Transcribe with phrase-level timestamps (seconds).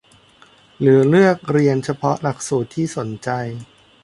[0.79, 3.29] หรือเลือกเรียนเฉพาะหลักสูตรที่สนใจ